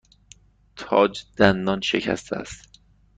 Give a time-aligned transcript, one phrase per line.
[0.75, 2.69] تاج دندان شکسته است.